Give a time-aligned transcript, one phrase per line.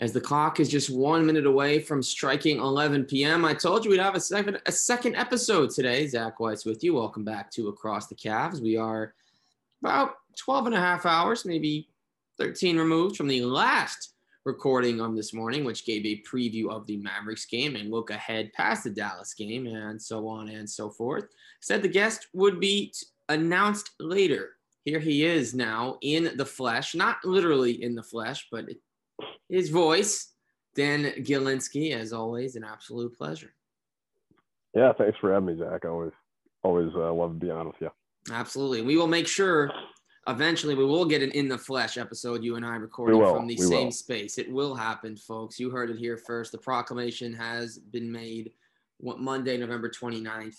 [0.00, 3.44] as the clock is just one minute away from striking 11 p.m.
[3.44, 6.06] I told you we'd have a second, a second episode today.
[6.06, 6.94] Zach Weiss with you.
[6.94, 8.62] Welcome back to Across the Cavs.
[8.62, 9.12] We are
[9.82, 11.90] about 12 and a half hours, maybe
[12.38, 14.14] 13 removed from the last
[14.46, 18.54] recording on this morning, which gave a preview of the Mavericks game and look ahead
[18.54, 21.26] past the Dallas game and so on and so forth.
[21.60, 22.94] Said the guest would be
[23.28, 24.52] announced later.
[24.86, 28.64] Here he is now in the flesh, not literally in the flesh, but
[29.48, 30.28] his voice.
[30.76, 33.52] Dan Gilinski, as always, an absolute pleasure.
[34.74, 35.84] Yeah, thanks for having me, Zach.
[35.84, 36.12] I always,
[36.62, 37.90] always uh, love to be on with you.
[38.32, 38.82] Absolutely.
[38.82, 39.72] We will make sure
[40.28, 43.56] eventually we will get an in the flesh episode you and i recording from the
[43.56, 43.90] we same will.
[43.90, 48.52] space it will happen folks you heard it here first the proclamation has been made
[49.00, 50.58] monday november 29th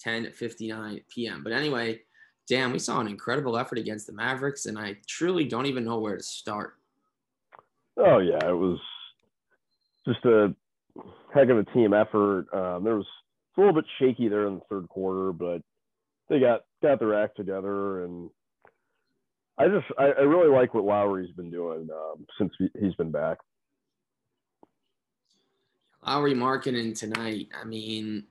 [0.00, 1.98] 10 59 p.m but anyway
[2.48, 6.00] damn we saw an incredible effort against the mavericks and i truly don't even know
[6.00, 6.74] where to start
[7.98, 8.78] oh yeah it was
[10.06, 10.54] just a
[11.34, 13.06] heck of a team effort um, there was
[13.56, 15.62] a little bit shaky there in the third quarter but
[16.28, 18.30] they got got their act together and
[19.58, 23.38] I just I, I really like what Lauri's been doing um, since he's been back.
[26.06, 27.48] Lauri Markkanen tonight.
[27.58, 28.24] I mean,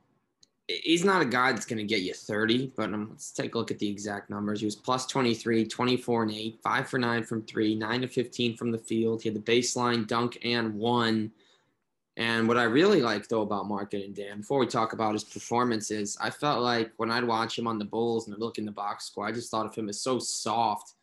[0.67, 3.57] he's not a guy that's going to get you 30, but um, let's take a
[3.57, 4.59] look at the exact numbers.
[4.59, 8.57] He was plus 23, 24 and 8, 5 for 9 from 3, 9 to 15
[8.57, 9.21] from the field.
[9.21, 11.31] He had the baseline dunk and one.
[12.17, 16.17] And what I really like, though, about Markkanen, Dan, before we talk about his performances,
[16.19, 18.71] I felt like when I'd watch him on the Bulls and I look in the
[18.71, 20.93] box score, I just thought of him as so soft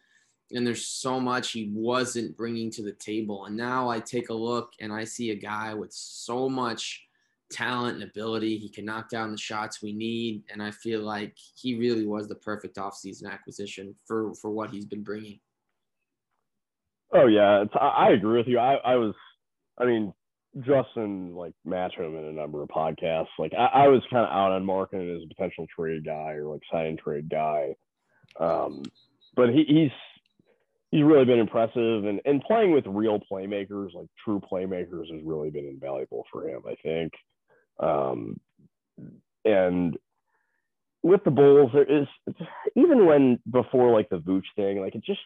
[0.55, 3.47] and there's so much he wasn't bringing to the table.
[3.47, 7.07] And now I take a look and I see a guy with so much
[7.53, 8.59] talent and ability.
[8.59, 12.29] He can knock down the shots we need, and I feel like he really was
[12.29, 15.39] the perfect offseason acquisition for for what he's been bringing.
[17.13, 18.59] Oh yeah, I agree with you.
[18.59, 19.15] I, I was,
[19.79, 20.15] I mean,
[20.61, 23.27] Justin like match him in a number of podcasts.
[23.39, 26.45] Like I, I was kind of out on Markkanen as a potential trade guy or
[26.45, 27.75] like sign trade guy.
[28.41, 28.83] Um,
[29.37, 29.91] but he, he's
[30.91, 35.51] he's really been impressive and, and playing with real playmakers, like true playmakers, has really
[35.51, 37.13] been invaluable for him, I think.
[37.81, 38.41] Um,
[39.45, 39.97] and
[41.03, 42.07] with the Bulls, there is
[42.77, 45.21] even when before like the Vooch thing, like it just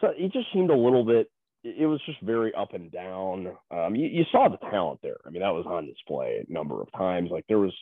[0.00, 1.30] so it just seemed a little bit.
[1.62, 3.52] It was just very up and down.
[3.70, 5.18] Um, you, you saw the talent there.
[5.26, 7.30] I mean, that was on display a number of times.
[7.30, 7.74] Like there was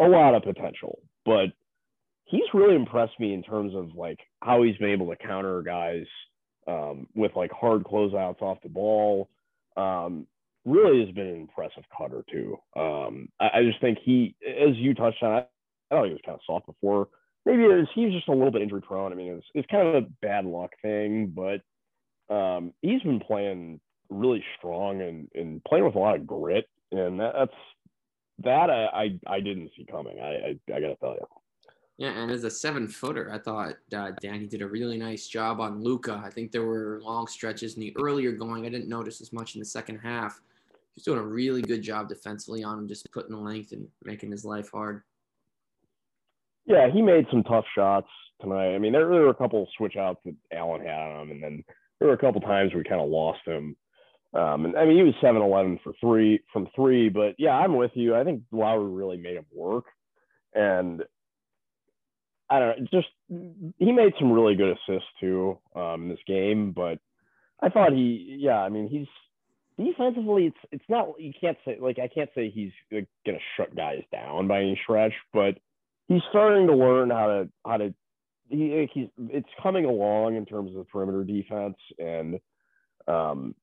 [0.00, 1.46] a lot of potential, but
[2.24, 6.04] he's really impressed me in terms of like how he's been able to counter guys
[6.66, 9.28] um, with like hard closeouts off the ball.
[9.76, 10.26] Um,
[10.66, 12.58] really has been an impressive cutter too.
[12.76, 16.20] Um, I, I, just think he, as you touched on, I, I thought he was
[16.26, 17.08] kind of soft before.
[17.46, 19.12] Maybe it was, he was just a little bit injury prone.
[19.12, 21.62] I mean, it's kind of a bad luck thing, but
[22.34, 27.20] um, he's been playing really strong and, and playing with a lot of grit, and
[27.20, 27.52] that, that's
[28.42, 30.18] that I, I, I didn't see coming.
[30.20, 31.26] I I, I got to tell you.
[31.98, 35.60] Yeah, and as a seven footer, I thought uh, Danny did a really nice job
[35.60, 36.20] on Luka.
[36.22, 38.66] I think there were long stretches in the earlier going.
[38.66, 40.42] I didn't notice as much in the second half.
[40.96, 44.30] He's doing a really good job defensively on him, just putting the length and making
[44.30, 45.02] his life hard.
[46.64, 48.08] Yeah, he made some tough shots
[48.40, 48.74] tonight.
[48.74, 51.42] I mean, there, there were a couple switch outs that Allen had on him, and
[51.42, 51.64] then
[51.98, 53.76] there were a couple times we kind of lost him.
[54.32, 57.76] Um, and I mean, he was 7 11 for three from three, but yeah, I'm
[57.76, 58.16] with you.
[58.16, 59.84] I think Lauri really made him work.
[60.54, 61.02] And
[62.48, 63.08] I don't know, just
[63.78, 66.98] he made some really good assists too um, in this game, but
[67.60, 69.08] I thought he, yeah, I mean, he's
[69.78, 73.74] defensively, it's it's not you can't say like I can't say he's like, gonna shut
[73.76, 75.58] guys down by any stretch, but
[76.08, 77.94] he's starting to learn how to how to
[78.48, 82.38] he he's it's coming along in terms of the perimeter defense and
[83.08, 83.54] um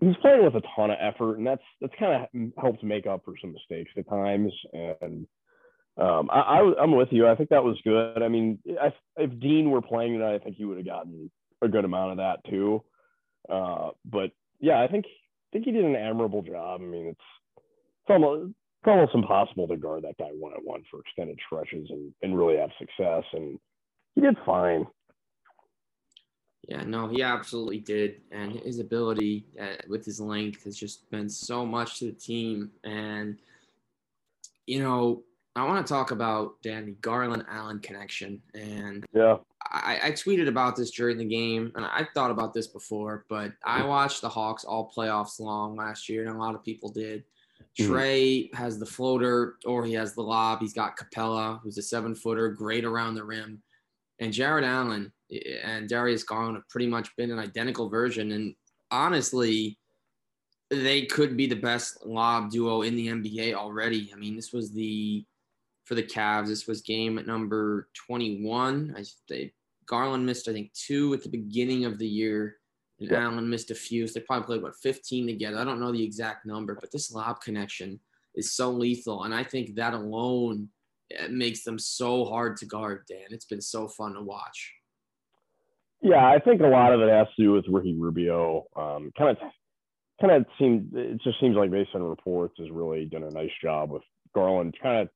[0.00, 3.24] he's playing with a ton of effort and that's that's kind of helped make up
[3.24, 5.26] for some mistakes at times and
[5.96, 7.28] um, I, I, am with you.
[7.28, 8.20] I think that was good.
[8.20, 11.30] I mean, I, if Dean were playing tonight, I think he would have gotten
[11.62, 12.82] a good amount of that too.
[13.48, 15.04] Uh, but yeah, I think
[15.54, 16.80] think he did an admirable job.
[16.82, 17.20] I mean, it's
[17.56, 21.88] it's almost, it's almost impossible to guard that guy one on one for extended stretches
[21.90, 23.22] and, and really have success.
[23.32, 23.58] And
[24.16, 24.86] he did fine.
[26.68, 31.28] Yeah, no, he absolutely did, and his ability uh, with his length has just been
[31.28, 32.70] so much to the team.
[32.82, 33.38] And
[34.66, 35.22] you know,
[35.54, 39.36] I want to talk about Danny Garland Allen connection, and yeah,
[39.70, 43.52] I, I, tweeted about this during the game, and I thought about this before, but
[43.64, 43.88] I mm.
[43.88, 47.24] watched the Hawks all playoffs long last year, and a lot of people did.
[47.78, 47.92] Mm-hmm.
[47.92, 50.60] Trey has the floater, or he has the lob.
[50.60, 53.62] He's got Capela, who's a seven footer, great around the rim,
[54.20, 58.32] and Jarrett Allen eh, eh, and Darius Garland have pretty much been an identical version.
[58.32, 58.54] And
[58.90, 59.78] honestly,
[60.70, 64.10] they could be the best lob duo in the NBA already.
[64.12, 65.24] I mean, this was the
[65.84, 66.48] for the Cavs.
[66.48, 68.94] This was game number 21.
[68.96, 69.52] I they
[69.86, 72.56] Garland missed I think two at the beginning of the year,
[73.00, 73.24] and yeah.
[73.24, 74.06] Allen missed a few.
[74.06, 75.58] So they probably played about 15 together.
[75.58, 78.00] I don't know the exact number, but this lob connection
[78.34, 80.68] is so lethal, and I think that alone
[81.30, 83.04] makes them so hard to guard.
[83.08, 84.72] Dan, it's been so fun to watch.
[86.00, 88.66] Yeah, I think a lot of it has to do with Ricky Rubio.
[88.76, 89.38] Um, kind of,
[90.20, 93.50] kind of seemed it just seems like based on reports has really done a nice
[93.62, 94.02] job with
[94.34, 95.08] Garland, kind of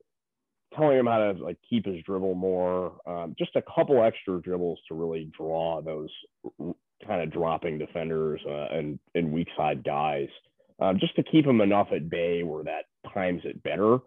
[0.76, 2.92] telling him how to like keep his dribble more.
[3.06, 6.10] Um, just a couple extra dribbles to really draw those
[7.06, 10.28] kind of dropping defenders uh, and and weak side guys,
[10.80, 13.98] um, just to keep them enough at bay where that times it better.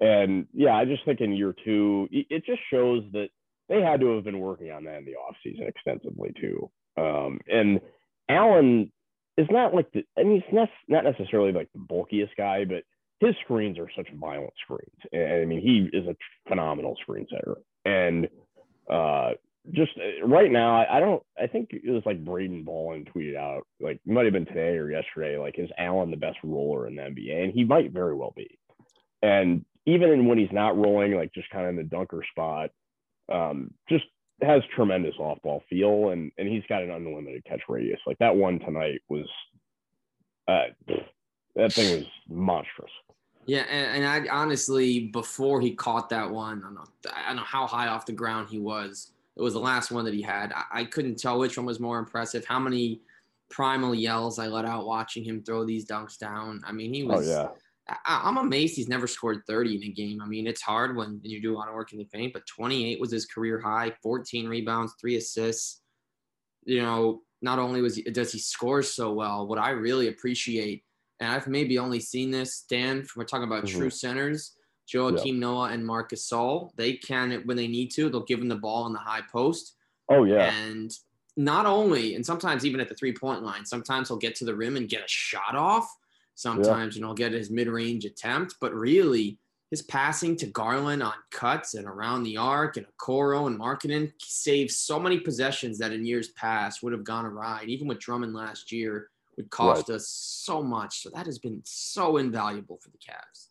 [0.00, 3.28] And yeah, I just think in year two, it just shows that
[3.68, 6.70] they had to have been working on that in the offseason extensively too.
[6.96, 7.80] Um, and
[8.28, 8.90] Allen
[9.36, 12.84] is not like the, I mean, he's not, not necessarily like the bulkiest guy, but
[13.20, 14.98] his screens are such violent screens.
[15.12, 16.16] And I mean, he is a
[16.48, 17.58] phenomenal screen setter.
[17.84, 18.28] And
[18.90, 19.32] uh,
[19.72, 23.36] just uh, right now, I, I, don't, I think it was like Braden Ballin tweeted
[23.36, 26.96] out, like, might have been today or yesterday, like, is Allen the best roller in
[26.96, 27.44] the NBA?
[27.44, 28.58] And he might very well be.
[29.22, 32.70] And even when he's not rolling, like just kind of in the dunker spot,
[33.30, 34.04] um, just
[34.42, 38.00] has tremendous off ball feel and and he's got an unlimited catch radius.
[38.06, 39.26] Like that one tonight was
[40.48, 40.64] uh
[41.56, 42.90] that thing was monstrous.
[43.50, 47.36] Yeah, and, and I honestly before he caught that one, I don't know I don't
[47.36, 49.12] know how high off the ground he was.
[49.36, 50.52] It was the last one that he had.
[50.52, 52.44] I, I couldn't tell which one was more impressive.
[52.44, 53.00] How many
[53.48, 56.62] primal yells I let out watching him throw these dunks down.
[56.64, 57.48] I mean, he oh, was oh, yeah
[58.06, 60.20] I, am amazed he's never scored 30 in a game.
[60.22, 62.46] I mean, it's hard when you do a lot of work in the paint, but
[62.46, 65.80] 28 was his career high, 14 rebounds, three assists.
[66.64, 70.84] You know, not only was he, does he score so well, what I really appreciate,
[71.20, 73.78] and I've maybe only seen this, Dan, we're talking about mm-hmm.
[73.78, 74.56] true centers,
[74.92, 76.70] Joakim Noah and Marcus Gasol.
[76.76, 79.76] They can, when they need to, they'll give him the ball in the high post.
[80.08, 80.52] Oh, yeah.
[80.52, 80.90] And
[81.36, 84.54] not only, and sometimes even at the three point line, sometimes he'll get to the
[84.54, 85.88] rim and get a shot off
[86.34, 87.00] sometimes, yeah.
[87.00, 89.38] you know, get his mid-range attempt, but really
[89.70, 94.78] his passing to Garland on cuts and around the arc and Okoro and Markkanen saves
[94.78, 97.60] so many possessions that in years past would have gone awry.
[97.60, 99.96] And even with Drummond last year would cost right.
[99.96, 101.02] us so much.
[101.02, 103.48] So that has been so invaluable for the Cavs.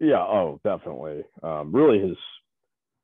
[0.00, 0.22] Yeah.
[0.22, 1.24] Oh, definitely.
[1.42, 2.16] Um, really his,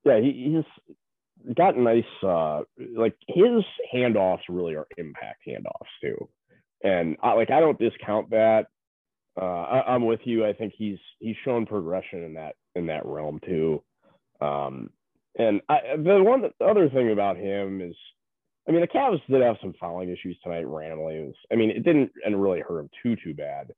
[0.04, 2.62] yeah, he, he's got nice, uh,
[2.96, 6.28] like his handoffs really are impact handoffs too.
[6.82, 8.66] And I, like, I don't discount that
[9.40, 10.46] uh, I, am with you.
[10.46, 13.82] I think he's he's shown progression in that in that realm too.
[14.40, 14.90] Um,
[15.36, 17.96] and I, the one the other thing about him is,
[18.68, 21.20] I mean, the Cavs did have some fouling issues tonight randomly.
[21.20, 23.72] Was, I mean, it didn't and really hurt him too too bad,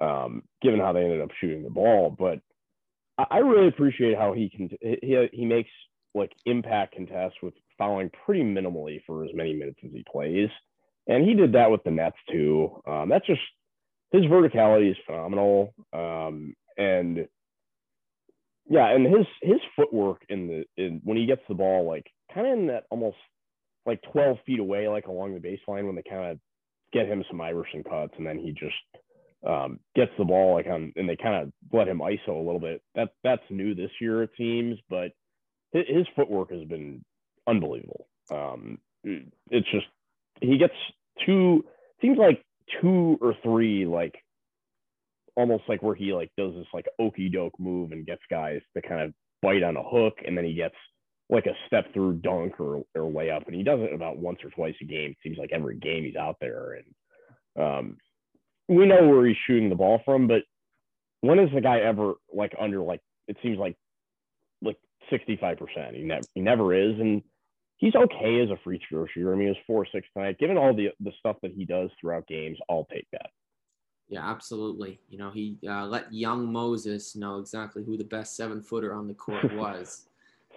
[0.00, 2.14] um, given how they ended up shooting the ball.
[2.16, 2.40] But
[3.16, 5.70] I, I really appreciate how he can he he makes
[6.14, 10.48] like impact contests with fouling pretty minimally for as many minutes as he plays.
[11.06, 12.82] And he did that with the Nets too.
[12.86, 13.40] Um, that's just
[14.12, 15.74] his verticality is phenomenal.
[15.92, 17.26] Um, and
[18.68, 22.46] yeah, and his his footwork in the in when he gets the ball, like kind
[22.46, 23.16] of in that almost
[23.88, 26.38] like 12 feet away, like along the baseline when they kind of
[26.92, 28.74] get him some Iverson cuts, and then he just
[29.46, 32.60] um, gets the ball like on, and they kind of let him ISO a little
[32.60, 32.82] bit.
[32.94, 35.12] That that's new this year, it seems, but
[35.72, 37.04] his, footwork has been
[37.46, 38.06] unbelievable.
[38.30, 39.86] Um, it's just
[40.40, 40.74] he gets
[41.26, 41.64] two.
[42.00, 42.44] Seems like
[42.80, 44.14] two or three like
[45.36, 48.82] almost like where he like does this like okey doke move and gets guys to
[48.82, 50.74] kind of bite on a hook and then he gets
[51.30, 54.50] like a step through dunk or, or layup and he does it about once or
[54.50, 55.10] twice a game.
[55.10, 57.96] It seems like every game he's out there and um,
[58.68, 60.42] we know where he's shooting the ball from, but
[61.20, 63.76] when is the guy ever like under like it seems like
[64.62, 64.78] like
[65.12, 65.94] 65%.
[65.94, 66.98] He never he never is.
[66.98, 67.22] And
[67.76, 69.32] he's okay as a free throw shooter.
[69.32, 70.38] I mean, he was four six tonight.
[70.38, 73.30] Given all the the stuff that he does throughout games, I'll take that.
[74.08, 75.00] Yeah, absolutely.
[75.08, 79.06] You know, he uh, let young Moses know exactly who the best seven footer on
[79.06, 80.06] the court was.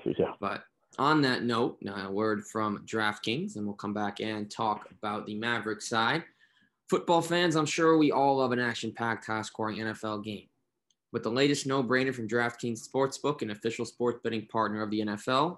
[0.06, 0.34] Yeah.
[0.40, 0.64] But
[0.98, 5.26] on that note, now a word from DraftKings, and we'll come back and talk about
[5.26, 6.24] the Maverick side.
[6.90, 10.48] Football fans, I'm sure we all love an action packed, high scoring NFL game.
[11.14, 15.02] With the latest no brainer from DraftKings Sportsbook, an official sports betting partner of the
[15.02, 15.58] NFL,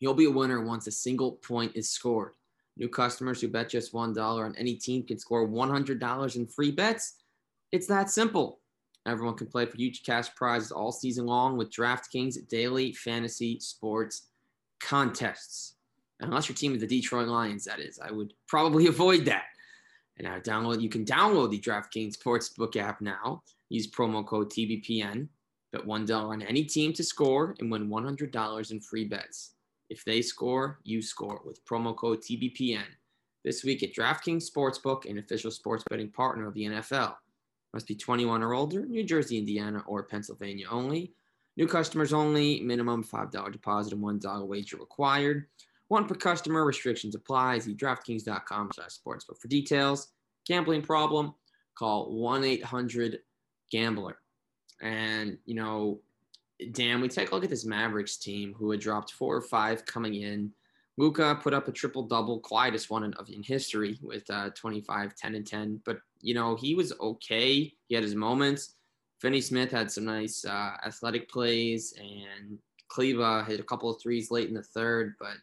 [0.00, 2.32] You'll be a winner once a single point is scored.
[2.78, 7.16] New customers who bet just $1 on any team can score $100 in free bets.
[7.70, 8.59] It's that simple.
[9.10, 14.28] Everyone can play for huge cash prizes all season long with DraftKings daily fantasy sports
[14.80, 15.74] contests.
[16.20, 17.98] Unless your team is the Detroit Lions, that is.
[17.98, 19.46] I would probably avoid that.
[20.16, 23.42] And now download, you can download the DraftKings Sportsbook app now.
[23.68, 25.26] Use promo code TBPN.
[25.72, 29.54] Bet $1 on any team to score and win $100 in free bets.
[29.88, 32.84] If they score, you score with promo code TBPN.
[33.44, 37.14] This week at DraftKings Sportsbook, an official sports betting partner of the NFL.
[37.72, 41.12] Must be 21 or older, New Jersey, Indiana, or Pennsylvania only.
[41.56, 45.46] New customers only, minimum $5 deposit and $1 wager required.
[45.88, 47.58] One per customer, restrictions apply.
[47.58, 50.08] See DraftKings.com slash sportsbook for details.
[50.46, 51.34] Gambling problem,
[51.76, 54.18] call 1-800-GAMBLER.
[54.80, 56.00] And, you know,
[56.72, 59.84] Dan, we take a look at this Mavericks team who had dropped four or five
[59.84, 60.52] coming in.
[61.00, 65.34] Luka put up a triple double, quietest one in, in history with uh, 25, 10,
[65.34, 65.80] and 10.
[65.86, 67.72] But, you know, he was okay.
[67.88, 68.74] He had his moments.
[69.18, 74.30] Finney Smith had some nice uh, athletic plays, and Kleber hit a couple of threes
[74.30, 75.14] late in the third.
[75.18, 75.36] But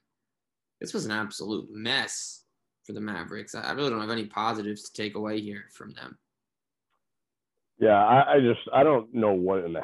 [0.79, 2.43] this was an absolute mess
[2.83, 3.55] for the Mavericks.
[3.55, 6.19] I really don't have any positives to take away here from them.
[7.79, 9.81] Yeah, I, I just I don't know what in the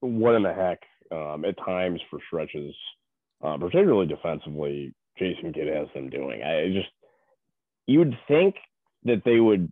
[0.00, 0.80] what in the heck
[1.12, 2.74] um, at times for stretches,
[3.44, 6.42] uh, particularly defensively, Jason Kidd has them doing.
[6.42, 6.88] I just
[7.86, 8.56] you would think
[9.04, 9.70] that they would.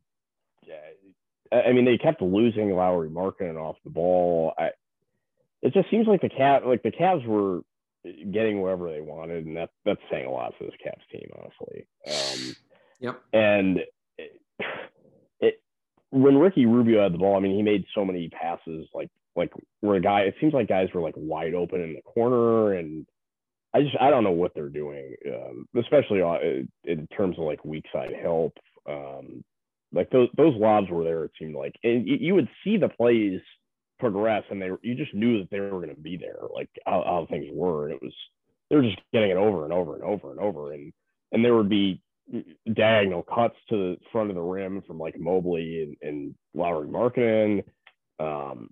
[1.51, 4.53] I mean, they kept losing Lauri Markkanen off the ball.
[4.59, 4.69] I,
[5.63, 7.63] it just seems like the cat like the Cavs were
[8.05, 11.87] getting wherever they wanted, and that that's saying a lot for this Cavs team, honestly.
[12.07, 12.57] Um,
[13.01, 13.23] yep.
[13.33, 13.79] And
[14.19, 14.41] it,
[15.41, 15.63] it,
[16.11, 19.53] when Ricky Rubio had the ball, I mean, he made so many passes, like like
[19.81, 20.21] where a guy.
[20.23, 23.07] It seems like guys were like wide open in the corner, and
[23.79, 26.21] I just I don't know what they're doing, um, especially
[26.85, 28.53] in terms of like weak side help.
[28.89, 29.45] Um,
[29.93, 31.25] like those those lobs were there.
[31.25, 33.41] It seemed like, and you would see the plays
[34.01, 37.05] progress, and they you just knew that they were going to be there, like how,
[37.05, 37.87] how things were.
[37.87, 38.13] And it was
[38.69, 40.93] they were just getting it over and over and over and over, and
[41.31, 42.03] and there would be
[42.75, 47.63] diagonal cuts to the front of the rim from like Mobley and, and Lauri Markkanen.
[48.19, 48.71] Um,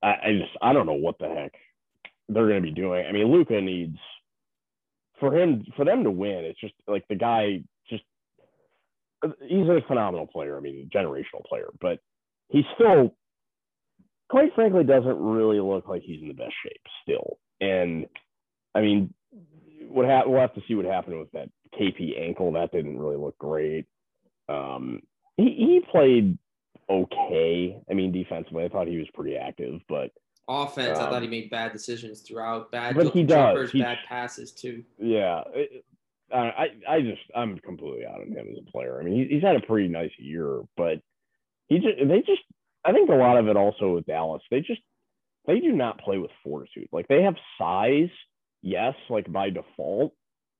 [0.00, 1.54] I, I just I don't know what the heck
[2.28, 3.04] they're going to be doing.
[3.04, 3.98] I mean, Luka needs
[5.20, 6.44] for him for them to win.
[6.44, 8.04] It's just like the guy just
[9.42, 10.56] he's a phenomenal player.
[10.56, 11.98] I mean, generational player, but
[12.48, 13.14] he still
[14.28, 17.38] quite frankly doesn't really look like he's in the best shape still.
[17.60, 18.06] And
[18.74, 19.14] I mean,
[19.88, 22.52] what ha- we'll have to see what happened with that KP ankle.
[22.52, 23.86] That didn't really look great.
[24.48, 25.00] Um,
[25.36, 26.38] he, he played
[26.90, 27.78] okay.
[27.90, 30.10] I mean, defensively, I thought he was pretty active, but
[30.48, 32.70] offense, um, I thought he made bad decisions throughout.
[32.70, 33.70] Bad, but he does.
[33.70, 34.84] He, bad passes too.
[34.98, 35.84] Yeah, it,
[36.32, 39.00] I I just I'm completely out on him as a player.
[39.00, 41.00] I mean, he, he's had a pretty nice year, but
[41.68, 42.42] he just they just
[42.84, 44.80] I think a lot of it also with Dallas, they just
[45.46, 46.88] they do not play with fortitude.
[46.92, 48.10] Like they have size,
[48.62, 50.14] yes, like by default,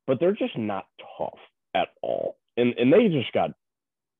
[0.06, 0.86] but they're just not
[1.18, 1.38] tough
[1.74, 2.36] at all.
[2.56, 3.50] And and they just got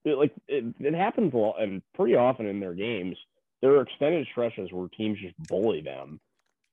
[0.04, 3.16] like it, it happens a lot and pretty often in their games.
[3.64, 6.20] There are extended stretches where teams just bully them.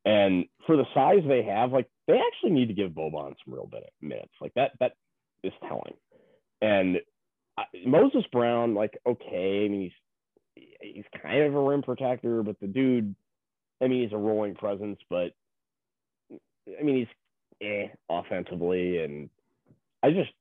[0.04, 3.70] And for the size they have, like they actually need to give Boban some real
[4.02, 4.34] minutes.
[4.42, 4.92] Like that that
[5.42, 5.94] is telling.
[6.62, 7.00] And
[7.86, 9.92] Moses Brown, like okay, I mean he's
[10.82, 13.16] he's kind of a rim protector, but the dude,
[13.82, 15.32] I mean, he's a rolling presence, but
[16.32, 19.30] I mean, he's eh offensively, and
[20.04, 20.32] I just,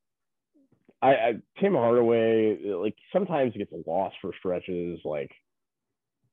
[1.01, 4.99] I, I Tim Hardaway, like sometimes gets lost for stretches.
[5.05, 5.31] Like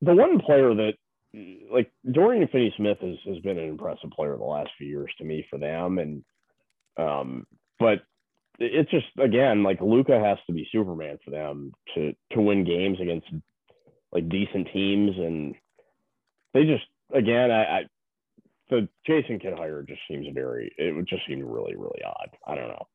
[0.02, 0.94] the one player that,
[1.70, 5.46] like Dorian Finney-Smith has has been an impressive player the last few years to me
[5.50, 6.24] for them, and
[6.96, 7.46] um,
[7.78, 8.00] but
[8.58, 12.98] it's just again like Luka has to be Superman for them to to win games
[13.00, 13.26] against
[14.12, 15.54] like decent teams, and
[16.54, 17.82] they just again, I, I
[18.70, 20.72] the Jason Kidd hire just seems very.
[20.76, 22.30] It would just seem really, really odd.
[22.46, 22.86] I don't know.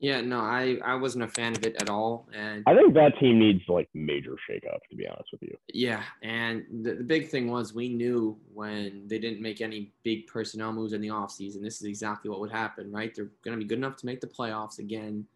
[0.00, 3.18] Yeah, no, I I wasn't a fan of it at all, and I think that
[3.20, 4.78] team needs like major shakeup.
[4.90, 5.56] To be honest with you.
[5.74, 10.26] Yeah, and the, the big thing was we knew when they didn't make any big
[10.26, 13.14] personnel moves in the offseason, this is exactly what would happen, right?
[13.14, 15.26] They're going to be good enough to make the playoffs again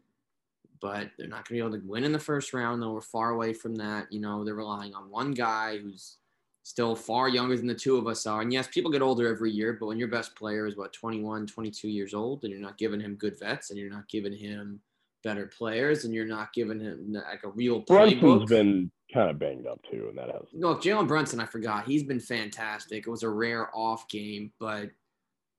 [0.81, 2.83] but they're not going to be able to win in the first round.
[2.83, 4.13] Though we're far away from that.
[4.13, 6.19] You know, they're relying on one guy who's
[6.65, 8.41] still far younger than the two of us are.
[8.41, 11.47] And yes, people get older every year, but when your best player is what 21,
[11.47, 14.81] 22 years old, and you're not giving him good vets, and you're not giving him
[15.23, 18.21] better players, and you're not giving him like a real playbook.
[18.21, 20.49] Brunson's been kind of banged up too, and that has.
[20.55, 21.85] No, Jalen Brunson, I forgot.
[21.85, 23.07] He's been fantastic.
[23.07, 24.91] It was a rare off game, but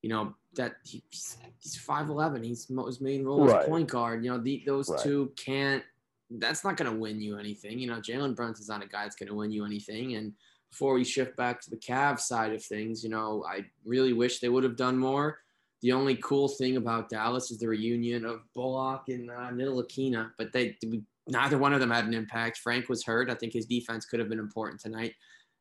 [0.02, 2.42] you know that he's he's five eleven.
[2.42, 3.62] He's his main role right.
[3.62, 4.24] is point guard.
[4.24, 5.00] You know the, those right.
[5.00, 5.84] two can't.
[6.30, 7.78] That's not going to win you anything.
[7.78, 10.16] You know Jalen Brunson's not a guy that's going to win you anything.
[10.16, 10.32] And
[10.70, 14.40] before we shift back to the Cavs side of things, you know I really wish
[14.40, 15.38] they would have done more.
[15.82, 19.50] The only cool thing about Dallas is the reunion of Bullock and uh,
[20.38, 20.76] but they
[21.28, 22.58] neither one of them had an impact.
[22.58, 23.30] Frank was hurt.
[23.30, 25.14] I think his defense could have been important tonight.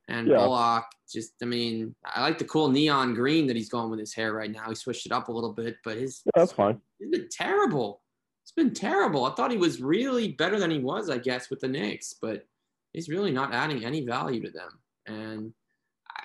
[0.08, 0.38] And Yeah.
[0.38, 4.14] Bullock, just I mean, I like the cool neon green that he's going with his
[4.14, 4.70] hair right now.
[4.70, 6.80] He switched it up a little bit, but his Yeah, that's fine.
[7.00, 8.02] It's been terrible.
[8.44, 9.26] It's been terrible.
[9.26, 12.46] I thought he was really better than he was, I guess, with the Knicks, but
[12.94, 14.80] he's really not adding any value to them.
[15.08, 15.54] And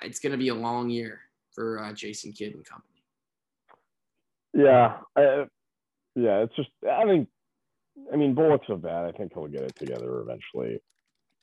[0.01, 1.21] it's going to be a long year
[1.53, 3.03] for uh, Jason Kidd and company.
[4.53, 5.45] Yeah, I,
[6.15, 6.43] yeah.
[6.43, 7.29] It's just I think
[8.11, 9.05] I mean Bullock's so bad.
[9.05, 10.81] I think he'll get it together eventually.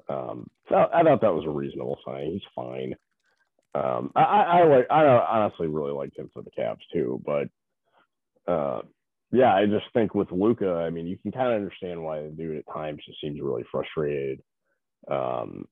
[0.08, 2.32] Um, so I thought that was a reasonable sign.
[2.32, 2.94] He's fine.
[3.74, 7.48] Um, I, I, I like I honestly really liked him for the Cavs too, but
[8.50, 8.82] uh,
[9.30, 12.28] yeah, I just think with Luka, I mean, you can kind of understand why the
[12.30, 14.40] dude at times just seems really frustrated.
[15.10, 15.66] Um,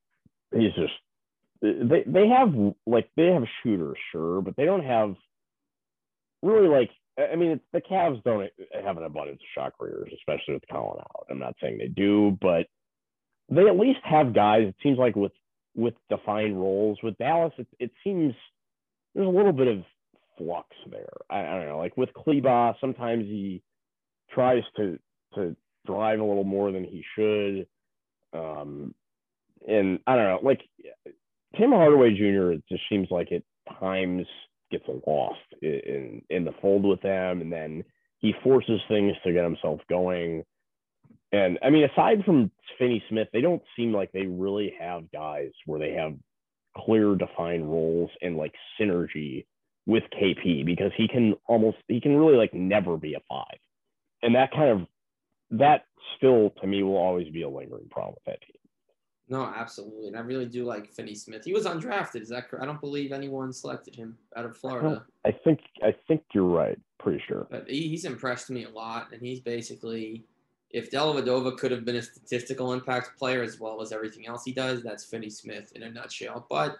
[0.52, 0.92] he's just
[1.62, 2.54] they they have
[2.86, 5.14] like they have shooters, sure, but they don't have
[6.42, 8.50] really like I mean, the Cavs don't
[8.84, 11.26] have an abundance of shot creators, especially with Collin out.
[11.30, 12.66] I'm not saying they do, but
[13.48, 14.68] they at least have guys.
[14.68, 15.32] It seems like with
[15.75, 16.98] with defined roles.
[17.02, 18.34] With Dallas, it, it seems
[19.14, 19.82] there's a little bit of
[20.36, 21.12] flux there.
[21.30, 21.78] I, I don't know.
[21.78, 23.62] Like with Kleber, sometimes he
[24.30, 24.98] tries to
[25.34, 27.66] to drive a little more than he should.
[28.38, 28.94] Um,
[29.66, 30.40] and I don't know.
[30.42, 30.60] Like
[31.58, 32.52] Tim Hardaway Jr.
[32.52, 33.42] It just seems like at
[33.80, 34.26] times
[34.70, 37.84] gets lost in in the fold with them, and then
[38.18, 40.44] he forces things to get himself going.
[41.32, 45.50] And I mean, aside from Finney Smith, they don't seem like they really have guys
[45.66, 46.14] where they have
[46.76, 49.46] clear defined roles and like synergy
[49.86, 53.58] with KP because he can almost he can really like never be a five.
[54.22, 54.86] And that kind of
[55.58, 55.84] that
[56.16, 58.55] still to me will always be a lingering problem with that team.
[59.28, 60.06] No, absolutely.
[60.06, 61.45] And I really do like Finney Smith.
[61.45, 62.23] He was undrafted.
[62.23, 62.62] Is that correct?
[62.62, 65.04] I don't believe anyone selected him out of Florida.
[65.25, 66.78] I think I think you're right.
[67.00, 67.49] Pretty sure.
[67.50, 69.09] But he, he's impressed me a lot.
[69.12, 70.25] And he's basically,
[70.71, 74.52] if Dellavedova could have been a statistical impact player as well as everything else he
[74.52, 76.47] does, that's Finney Smith in a nutshell.
[76.49, 76.76] But,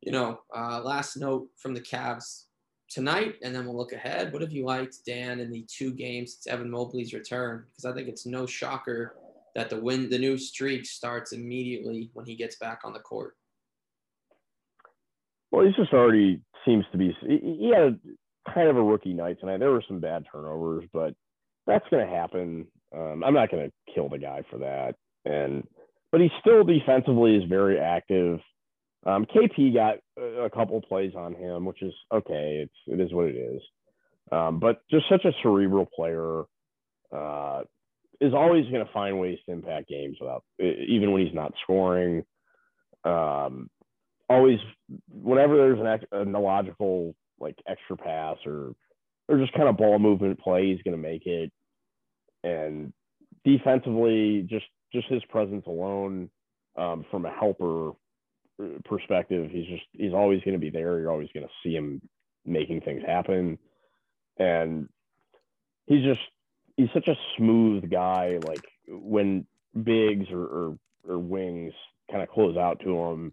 [0.00, 2.44] you know, uh, last note from the Cavs
[2.88, 4.32] tonight, and then we'll look ahead.
[4.32, 7.64] What have you liked, Dan, in the two games since Evan Mobley's return?
[7.70, 9.16] Because I think it's no shocker
[9.54, 13.34] that the win, the new streak starts immediately when he gets back on the court.
[15.50, 17.16] Well, he's just already seems to be.
[17.22, 17.98] He, had
[18.52, 19.58] kind of a rookie night tonight.
[19.58, 21.14] There were some bad turnovers, but
[21.66, 22.66] that's going to happen.
[22.94, 24.94] Um, I'm not going to kill the guy for that.
[25.24, 25.66] And
[26.12, 28.40] but he still defensively is very active.
[29.06, 32.64] Um, KP got a couple plays on him, which is okay.
[32.64, 33.62] It's it is what it is.
[34.32, 36.44] Um, but just such a cerebral player
[37.12, 37.62] uh,
[38.20, 42.24] is always going to find ways to impact games without even when he's not scoring.
[43.04, 43.70] Um,
[44.28, 44.58] always
[45.10, 45.80] whenever there's
[46.12, 46.32] an, an
[47.40, 48.72] like extra pass or
[49.28, 51.52] or just kind of ball movement play, he's going to make it.
[52.42, 52.92] And
[53.44, 56.30] defensively, just just his presence alone,
[56.76, 57.92] um, from a helper
[58.84, 60.98] perspective, he's just he's always going to be there.
[60.98, 62.02] You're always going to see him
[62.44, 63.58] making things happen,
[64.38, 64.88] and
[65.86, 66.20] he's just
[66.80, 68.38] he's such a smooth guy.
[68.42, 69.46] Like when
[69.82, 71.72] bigs or or, or wings
[72.10, 73.32] kind of close out to him,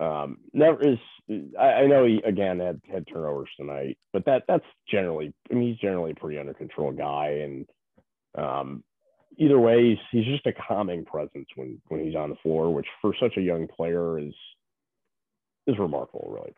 [0.00, 0.98] um, never is.
[1.58, 5.32] I, I know he again had had turnovers tonight, but that that's generally.
[5.50, 7.66] I mean, he's generally a pretty under control guy, and
[8.36, 8.84] um,
[9.36, 12.86] either way, he's, he's just a calming presence when when he's on the floor, which
[13.00, 14.34] for such a young player is
[15.66, 16.52] is remarkable, really.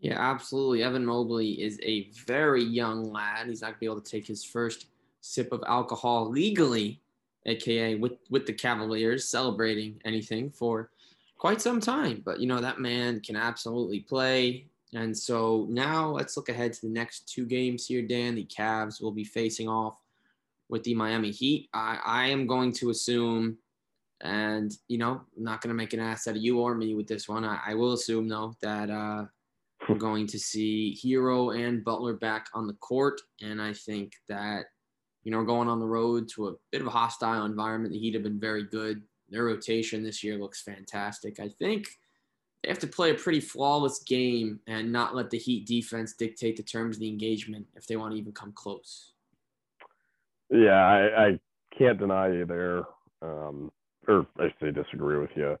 [0.00, 0.84] Yeah, absolutely.
[0.84, 3.48] Evan Mobley is a very young lad.
[3.48, 4.86] He's not gonna be able to take his first
[5.20, 7.00] sip of alcohol legally,
[7.46, 10.90] aka with with the Cavaliers, celebrating anything for
[11.38, 12.22] quite some time.
[12.24, 14.66] But you know that man can absolutely play.
[14.94, 18.34] And so now let's look ahead to the next two games here, Dan.
[18.34, 19.98] The Cavs will be facing off
[20.68, 21.68] with the Miami Heat.
[21.74, 23.58] I, I am going to assume,
[24.20, 26.94] and you know, I'm not going to make an ass out of you or me
[26.94, 27.44] with this one.
[27.44, 29.26] I, I will assume though that uh,
[29.88, 34.66] we're going to see Herro and Butler back on the court, and I think that
[35.28, 37.92] you know going on the road to a bit of a hostile environment.
[37.92, 39.02] The Heat have been very good.
[39.28, 41.38] Their rotation this year looks fantastic.
[41.38, 41.86] I think
[42.62, 46.56] they have to play a pretty flawless game and not let the Heat defense dictate
[46.56, 49.12] the terms of the engagement if they want to even come close.
[50.48, 51.38] Yeah, I, I
[51.76, 52.84] can't deny you there,
[53.20, 53.70] um,
[54.08, 55.58] or I say disagree with you.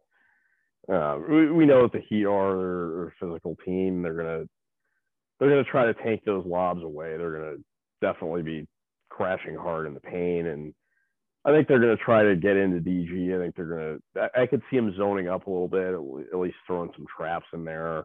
[0.90, 4.00] Uh, we, we know that the Heat are a physical team.
[4.00, 4.44] They're gonna
[5.38, 7.18] they're gonna try to tank those lobs away.
[7.18, 7.56] They're gonna
[8.00, 8.66] definitely be
[9.08, 10.74] crashing hard in the paint, and
[11.44, 13.34] I think they're gonna try to get into DG.
[13.34, 14.28] I think they're gonna.
[14.36, 17.46] I, I could see him zoning up a little bit, at least throwing some traps
[17.52, 18.04] in there.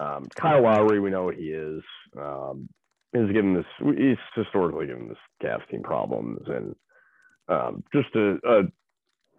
[0.00, 1.82] Um, Kyle Lowry, we know what he is.
[2.18, 2.68] Um,
[3.12, 3.66] he's given this.
[3.78, 6.74] He's historically given this Cavs team problems, and
[7.48, 8.62] um, just a, a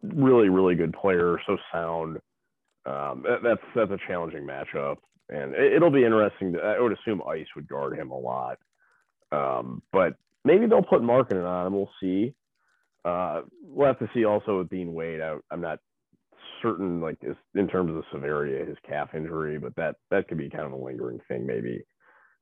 [0.03, 2.17] really, really good player, so sound.
[2.85, 4.97] Um, that's that's a challenging matchup,
[5.29, 6.53] and it, will be interesting.
[6.53, 8.57] To, I would assume Ice would guard him a lot,
[9.31, 10.13] um, but
[10.47, 11.73] maybe they'll put Markkanen on him.
[11.73, 12.33] We'll see.
[13.05, 15.21] Uh, we'll have to see also with Dean Wade.
[15.21, 15.79] I, am not
[16.61, 17.17] certain, like
[17.53, 20.63] in terms of the severity of his calf injury, but that that could be kind
[20.65, 21.45] of a lingering thing.
[21.45, 21.83] Maybe,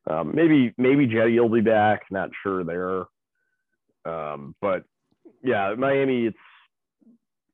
[0.09, 2.03] um, maybe maybe Jetty will be back.
[2.11, 3.05] Not sure there.
[4.05, 4.83] Um, but
[5.43, 6.37] yeah, Miami, it's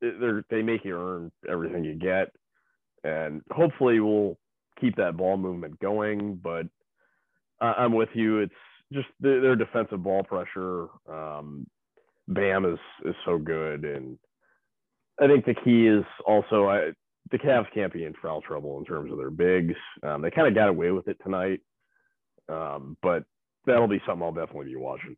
[0.01, 0.11] they
[0.49, 2.29] they make you earn everything you get,
[3.03, 4.37] and hopefully we'll
[4.79, 6.35] keep that ball movement going.
[6.35, 6.67] But
[7.61, 8.39] I'm with you.
[8.39, 8.53] It's
[8.91, 10.87] just their defensive ball pressure.
[11.09, 11.67] Um,
[12.27, 14.17] Bam is is so good, and
[15.19, 16.91] I think the key is also I,
[17.31, 19.75] the Cavs can't be in foul trouble in terms of their bigs.
[20.03, 21.61] Um, they kind of got away with it tonight,
[22.49, 23.23] um, but
[23.65, 25.15] that'll be something I'll definitely be watching.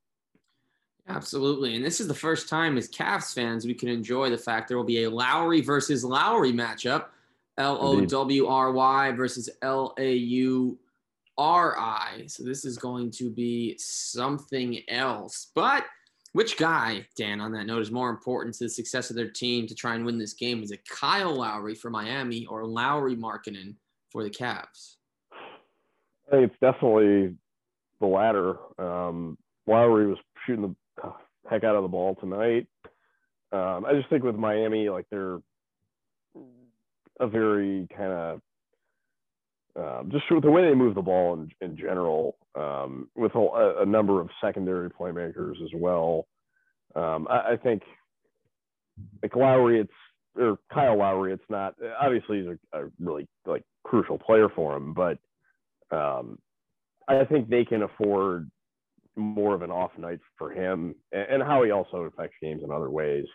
[1.07, 1.75] Absolutely.
[1.75, 4.77] And this is the first time as Cavs fans we can enjoy the fact there
[4.77, 7.07] will be a Lowry versus Lowry matchup.
[7.57, 10.79] L O W R Y versus L A U
[11.37, 12.25] R I.
[12.27, 15.51] So this is going to be something else.
[15.55, 15.85] But
[16.33, 19.67] which guy, Dan, on that note, is more important to the success of their team
[19.67, 20.63] to try and win this game?
[20.63, 23.75] Is it Kyle Lowry for Miami or Lauri Markkanen
[24.11, 24.95] for the Cavs?
[26.31, 27.35] It's definitely
[27.99, 28.57] the latter.
[28.79, 31.11] Um, Lauri was shooting the
[31.49, 32.67] heck out of the ball tonight.
[33.51, 35.37] Um, I just think with Miami, like they're
[37.19, 38.41] a very kind of
[39.75, 43.85] um, just the way they move the ball in, in general, um, with a, a,
[43.85, 46.27] number of secondary playmakers as well.
[46.95, 47.81] Um, I, I, think
[49.23, 49.91] like Lowry, it's
[50.39, 54.93] or Kyle Lowry, it's not obviously he's a, a really like crucial player for him,
[54.93, 55.17] but
[55.95, 56.37] um,
[57.07, 58.49] I think they can afford
[59.15, 62.71] more of an off night for him and, and how he also affects games in
[62.71, 63.25] other ways.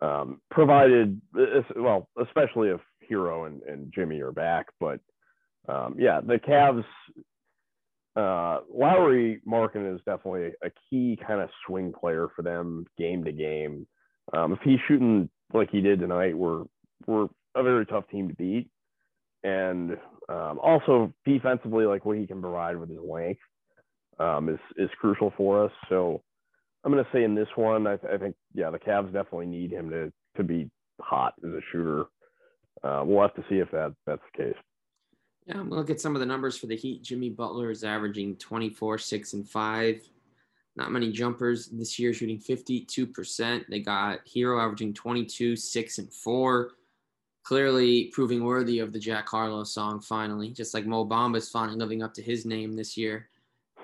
[0.00, 1.20] Um, provided,
[1.76, 5.00] well, especially if Herro and, and Jimmy are back, but
[5.68, 6.84] um, yeah, the Cavs,
[8.16, 13.32] uh, Lauri Markkanen is definitely a key kind of swing player for them game to
[13.32, 13.86] game.
[14.32, 16.64] Um, if he's shooting like he did tonight, we're
[17.06, 18.68] we're a very tough team to beat,
[19.44, 19.92] and
[20.28, 23.40] um, also defensively, like what he can provide with his length
[24.18, 25.72] um, is is crucial for us.
[25.88, 26.22] So
[26.84, 29.46] I'm going to say in this one, I, th- I, think yeah, the Cavs definitely
[29.46, 32.04] need him to to be hot as a shooter.
[32.82, 34.56] Uh, we'll have to see if that that's the case.
[35.48, 37.02] Yeah, I'm look at some of the numbers for the Heat.
[37.02, 40.00] Jimmy Butler is averaging 24, 6, and 5.
[40.76, 43.64] Not many jumpers this year, shooting 52%.
[43.68, 46.72] They got Herro averaging 22, 6, and 4.
[47.44, 52.02] Clearly proving worthy of the Jack Harlow song finally, just like Mo Bamba's finally living
[52.02, 53.30] up to his name this year.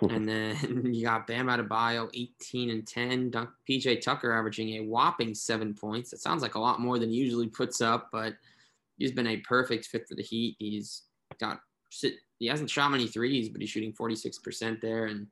[0.01, 0.11] Hmm.
[0.11, 3.31] and then you got Bam Adebayo, 18 and 10.
[3.31, 6.11] Dunk, PJ Tucker averaging a whopping seven points.
[6.11, 8.35] That sounds like a lot more than he usually puts up, but
[8.99, 10.57] he's been a perfect fit for the Heat.
[10.59, 11.05] He's
[11.39, 11.61] got
[12.39, 15.07] he hasn't shot many threes, but he's shooting 46% there.
[15.07, 15.27] And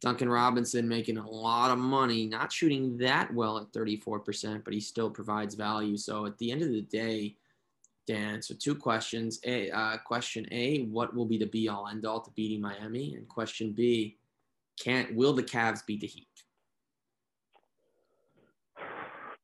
[0.00, 4.80] Duncan Robinson making a lot of money, not shooting that well at 34%, but he
[4.80, 5.96] still provides value.
[5.96, 7.36] So at the end of the day,
[8.06, 9.40] Dan, so two questions.
[9.44, 13.14] A uh, question A, what will be the be all end all to beating Miami?
[13.14, 14.16] And question B,
[14.78, 16.28] can't will the Cavs beat the Heat?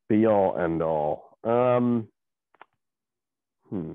[0.09, 1.39] Be all end all.
[1.43, 2.07] Um,
[3.69, 3.93] hmm.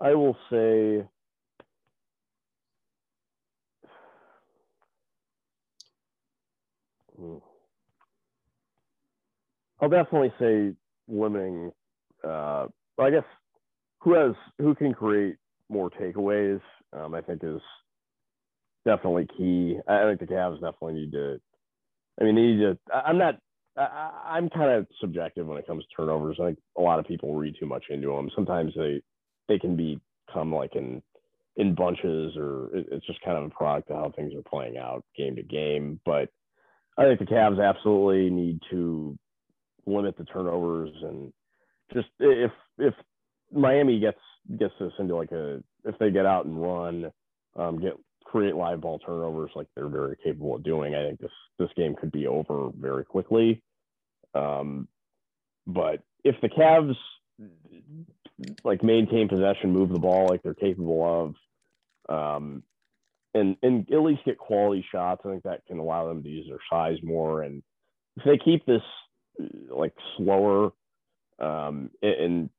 [0.00, 1.04] I will say
[7.18, 7.36] hmm.
[9.80, 10.74] I'll definitely say
[11.08, 11.72] limiting
[12.26, 12.66] uh
[12.98, 13.24] I guess
[14.00, 15.36] who has who can create
[15.68, 16.60] more takeaways,
[16.92, 17.60] um, I think is
[18.84, 19.78] definitely key.
[19.86, 21.40] I think the Cavs definitely need to
[22.20, 23.36] I mean they need to I'm not
[23.76, 26.38] I, am kind of subjective when it comes to turnovers.
[26.40, 28.30] I think a lot of people read too much into them.
[28.34, 29.00] Sometimes they
[29.50, 30.00] they can be
[30.32, 31.02] come like in
[31.56, 35.04] in bunches or it's just kind of a product of how things are playing out
[35.16, 36.00] game to game.
[36.06, 36.30] But
[36.96, 39.18] I think the Cavs absolutely need to
[39.84, 41.32] limit the turnovers and
[41.92, 42.94] just if if
[43.52, 44.20] Miami gets
[44.56, 47.10] gets this into like a if they get out and run,
[47.56, 51.32] um, get create live ball turnovers like they're very capable of doing, I think this
[51.58, 53.60] this game could be over very quickly.
[54.34, 54.86] Um,
[55.66, 56.94] but if the Cavs
[58.64, 61.34] like maintain possession, move the ball like they're capable
[62.08, 62.62] of, um,
[63.34, 65.22] and and at least get quality shots.
[65.24, 67.42] I think that can allow them to use their size more.
[67.42, 67.62] And
[68.16, 68.82] if they keep this
[69.68, 70.72] like slower,
[71.38, 72.50] um, and,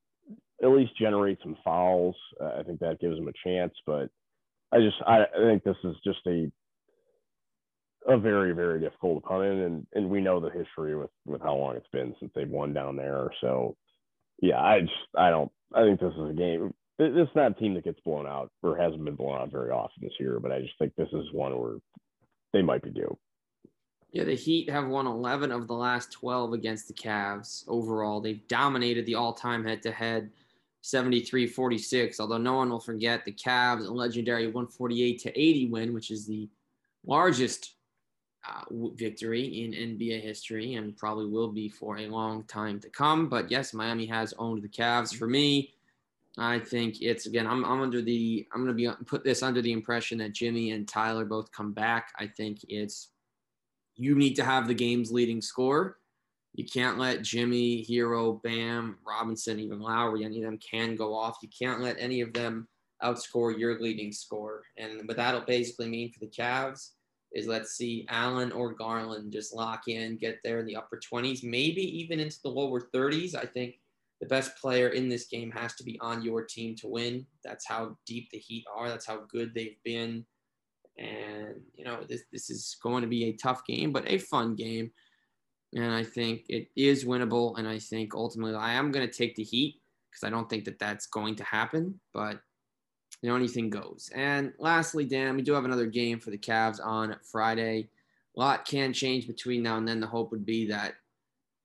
[0.63, 3.73] at least generate some fouls, uh, I think that gives them a chance.
[3.85, 4.09] But
[4.71, 6.51] I just I, I think this is just a
[8.07, 11.75] a very very difficult opponent, and and we know the history with with how long
[11.75, 13.29] it's been since they've won down there.
[13.41, 13.75] So
[14.41, 16.73] yeah, I just I don't I think this is a game.
[16.99, 20.03] It's not a team that gets blown out or hasn't been blown out very often
[20.03, 21.77] this year, but I just think this is one where
[22.53, 23.17] they might be due.
[24.11, 28.19] Yeah, the Heat have won 11 of the last 12 against the Cavs overall.
[28.19, 30.31] They've dominated the all time head to head
[30.81, 32.19] 73 46.
[32.19, 36.49] Although no one will forget the Cavs' legendary 148 to 80 win, which is the
[37.05, 37.75] largest
[38.47, 38.63] uh,
[38.95, 43.29] victory in NBA history and probably will be for a long time to come.
[43.29, 45.15] But yes, Miami has owned the Cavs.
[45.15, 45.73] For me,
[46.37, 47.45] I think it's again.
[47.45, 48.47] I'm, I'm under the.
[48.53, 51.73] I'm going to be put this under the impression that Jimmy and Tyler both come
[51.73, 52.13] back.
[52.17, 53.09] I think it's
[53.95, 55.97] you need to have the game's leading score.
[56.53, 61.37] You can't let Jimmy, Herro, Bam, Robinson, even Lowry, any of them can go off.
[61.41, 62.67] You can't let any of them
[63.01, 64.63] outscore your leading score.
[64.77, 66.89] And what that'll basically mean for the Cavs
[67.33, 71.43] is let's see Allen or Garland just lock in, get there in the upper 20s,
[71.43, 73.35] maybe even into the lower 30s.
[73.35, 73.75] I think
[74.19, 77.25] the best player in this game has to be on your team to win.
[77.43, 78.89] That's how deep the Heat are.
[78.89, 80.25] That's how good they've been.
[80.97, 84.55] And, you know, this, this is going to be a tough game, but a fun
[84.55, 84.91] game.
[85.73, 87.57] And I think it is winnable.
[87.57, 90.65] And I think ultimately I am going to take the Heat because I don't think
[90.65, 91.99] that that's going to happen.
[92.13, 92.41] But
[93.21, 94.09] you know, anything goes.
[94.15, 97.87] And lastly, Dan, we do have another game for the Cavs on Friday.
[98.35, 99.99] A lot can change between now and then.
[99.99, 100.93] The hope would be that,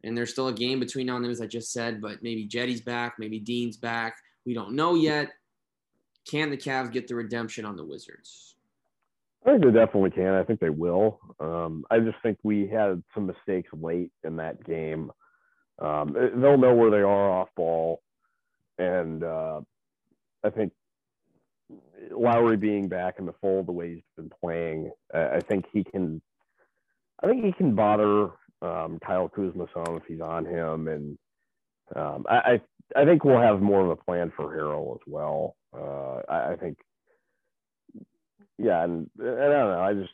[0.04, 2.44] and there's still a game between now and then, as I just said, but maybe
[2.44, 4.16] Jetty's back, maybe Dean's back.
[4.44, 5.30] We don't know yet.
[6.28, 8.56] Can the Cavs get the redemption on the Wizards?
[9.44, 10.34] I think they definitely can.
[10.34, 11.20] I think they will.
[11.38, 15.12] Um, I just think we had some mistakes late in that game.
[15.78, 18.02] Um, they'll know where they are off ball,
[18.78, 19.60] and uh,
[20.42, 20.72] I think
[22.10, 26.20] Lauri being back in the fold the way he's been playing, I think he can.
[27.22, 31.18] I think he can bother um, Kyle Kuzma some if he's on him, and
[31.94, 32.60] um, I,
[32.94, 35.56] I think we'll have more of a plan for Harrell as well.
[35.74, 36.78] Uh, I, I, think,
[38.58, 39.80] yeah, and, and, I don't know.
[39.80, 40.12] I just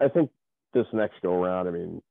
[0.00, 0.30] I think
[0.72, 2.02] this next go around, I mean,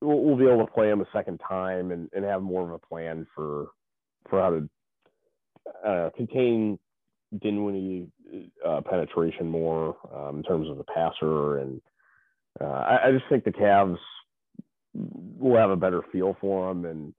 [0.00, 2.70] we'll, we'll, be able to play him a second time and, and have more of
[2.70, 3.68] a plan for
[4.28, 6.78] for how to uh, contain
[7.40, 8.08] Dinwiddie
[8.66, 11.80] uh, penetration more um, in terms of the passer, and
[12.60, 13.98] uh, I, I, just think the Cavs
[14.94, 17.14] will have a better feel for them, and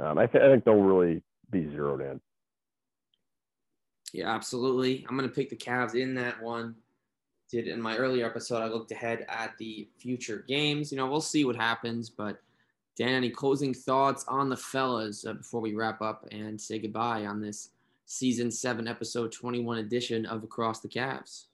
[0.00, 2.20] um, I, th- I, think they'll really be zeroed in.
[4.12, 5.04] Yeah, absolutely.
[5.08, 6.76] I'm going to pick the Cavs in that one.
[7.50, 10.92] Did in my earlier episode, I looked ahead at the future games.
[10.92, 12.40] You know, we'll see what happens, but
[12.96, 17.26] Dan, any closing thoughts on the fellas uh, before we wrap up and say goodbye
[17.26, 17.70] on this
[18.10, 21.44] season seven, episode 21 edition of Across the Cavs?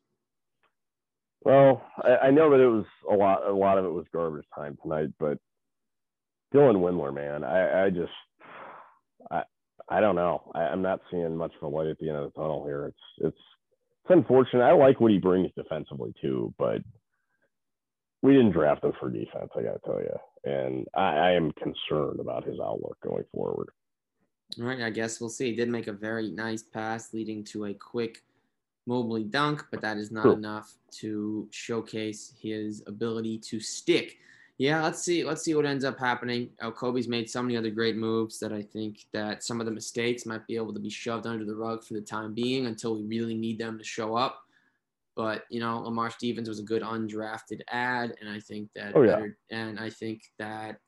[1.42, 3.46] Well, I, I, know that it was a lot.
[3.46, 5.38] A lot of it was garbage time tonight, but
[6.54, 8.10] Dylan Windler, man, I, I just,
[9.30, 9.42] I,
[9.88, 10.50] I don't know.
[10.54, 12.86] I, am not seeing much of a light at the end of the tunnel here.
[12.86, 13.42] It's, it's,
[14.04, 14.64] it's unfortunate.
[14.64, 16.78] I like what he brings defensively too, but
[18.22, 19.50] we didn't draft him for defense.
[19.54, 23.68] I got to tell you, and I, I am concerned about his outlook going forward.
[24.58, 25.50] All right, I guess we'll see.
[25.50, 28.22] He did make a very nice pass leading to a quick
[28.86, 30.32] Mobley dunk, but that is not cool.
[30.32, 34.18] enough to showcase his ability to stick.
[34.58, 35.24] Yeah, let's see.
[35.24, 36.48] Let's see what ends up happening.
[36.62, 39.72] Oh, Koby's made so many other great moves that I think that some of the
[39.72, 42.94] mistakes might be able to be shoved under the rug for the time being until
[42.94, 44.44] we really need them to show up.
[45.14, 48.92] But you know, Lamar Stevens was a good undrafted ad, and I think that.
[48.94, 49.16] Oh, yeah.
[49.16, 50.80] Better, and I think that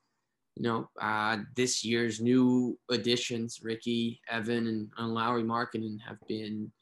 [0.59, 6.73] you know, uh, this year's new additions, Ricky, Evan, and, and Lauri Markkanen have been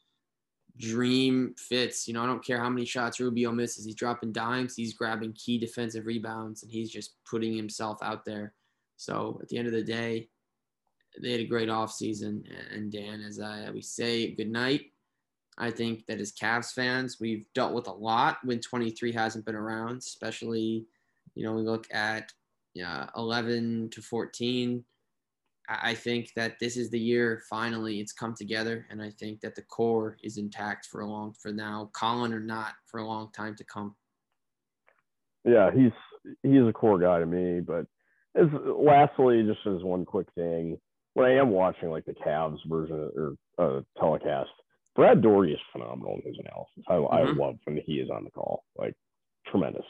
[0.79, 2.07] dream fits.
[2.07, 3.85] You know, I don't care how many shots Rubio misses.
[3.85, 4.75] He's dropping dimes.
[4.75, 8.55] He's grabbing key defensive rebounds, and he's just putting himself out there.
[8.95, 10.27] So at the end of the day,
[11.21, 12.45] they had a great offseason.
[12.73, 14.85] And Dan, as I, we say, good night.
[15.59, 19.55] I think that as Cavs fans, we've dealt with a lot when 23 hasn't been
[19.55, 20.87] around, especially,
[21.35, 22.31] you know, we look at
[22.85, 24.83] uh, 11 to 14.
[25.69, 29.55] I think that this is the year finally it's come together, and I think that
[29.55, 33.31] the core is intact for a long for now, Collin or not, for a long
[33.33, 33.95] time to come.
[35.43, 35.91] Yeah, he's
[36.41, 37.59] he's a core guy to me.
[37.59, 37.85] But
[38.35, 40.77] as lastly, just as one quick thing,
[41.15, 44.49] when I am watching like the Cavs version or uh, telecast,
[44.95, 46.83] Brad Daugherty is phenomenal in his analysis.
[46.87, 47.41] I, mm-hmm.
[47.41, 48.93] I love when he is on the call, like
[49.47, 49.85] tremendous.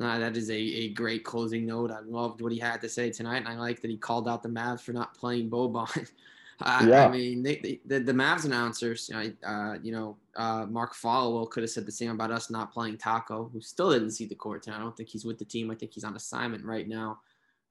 [0.00, 1.90] Uh, that is a, a great closing note.
[1.90, 4.42] I loved what he had to say tonight, and I like that he called out
[4.42, 6.08] the Mavs for not playing Boban.
[6.62, 7.06] Uh, yeah.
[7.06, 11.62] I mean, they, they, the the Mavs announcers, uh, you know, uh, Mark Followill could
[11.62, 14.66] have said the same about us not playing Tacko, who still didn't see the court.
[14.66, 15.70] And I don't think he's with the team.
[15.70, 17.20] I think he's on assignment right now.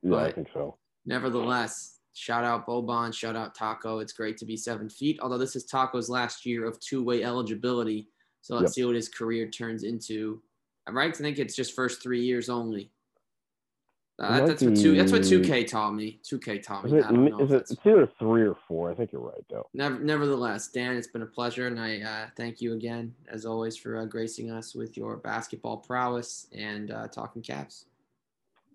[0.01, 0.77] Yeah, but I think so.
[1.05, 4.01] Nevertheless, shout out Boban, shout out Tacko.
[4.01, 5.19] It's great to be seven feet.
[5.21, 8.07] Although this is Tacko's last year of two way eligibility,
[8.41, 8.73] so let's yep.
[8.73, 10.41] see what his career turns into.
[10.93, 12.91] Right I think it's just first three years only.
[14.19, 14.97] Uh, that's what two.
[14.97, 16.19] That's what two K taught me.
[16.23, 16.97] Two K taught me.
[16.97, 18.91] Is it, is it it's either three or four.
[18.91, 19.65] I think you're right though.
[19.73, 23.77] Never, nevertheless, Dan, it's been a pleasure, and I uh, thank you again, as always,
[23.77, 27.85] for uh, gracing us with your basketball prowess and uh, talking Cavs.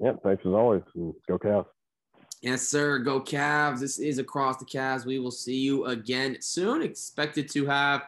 [0.00, 0.83] Yep, thanks as always.
[0.94, 1.66] Go Cavs.
[2.40, 2.98] Yes, sir.
[2.98, 3.81] Go Cavs.
[3.81, 5.05] This is across the Cavs.
[5.05, 6.81] We will see you again soon.
[6.81, 8.05] Expected to have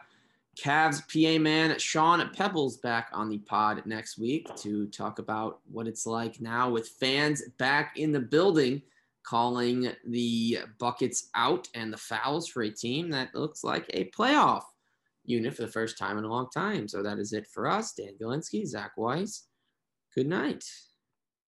[0.61, 5.87] Cavs PA man Sean Peebles back on the pod next week to talk about what
[5.87, 8.81] it's like now with fans back in the building
[9.23, 14.63] calling the buckets out and the fouls for a team that looks like a playoff
[15.25, 16.87] unit for the first time in a long time.
[16.87, 17.93] So that is it for us.
[17.93, 19.43] Dan Galinsky, Zach Weiss.
[20.15, 20.63] Good night.